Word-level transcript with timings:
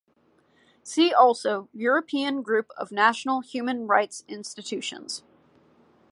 See 0.81 1.13
also 1.13 1.69
European 1.75 2.41
Group 2.41 2.71
of 2.75 2.91
National 2.91 3.41
Human 3.41 3.85
Rights 3.85 4.23
Institutions. 4.27 5.21